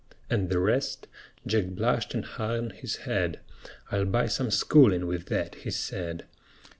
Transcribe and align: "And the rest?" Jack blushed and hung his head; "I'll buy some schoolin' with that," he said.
"And 0.31 0.49
the 0.49 0.57
rest?" 0.57 1.07
Jack 1.45 1.65
blushed 1.65 2.15
and 2.15 2.25
hung 2.25 2.71
his 2.71 2.95
head; 3.05 3.39
"I'll 3.91 4.05
buy 4.05 4.25
some 4.25 4.49
schoolin' 4.49 5.05
with 5.05 5.27
that," 5.27 5.53
he 5.53 5.69
said. 5.69 6.25